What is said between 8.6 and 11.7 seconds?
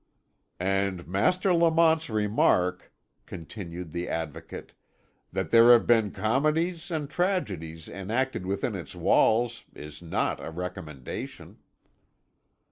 its walls is not a recommendation."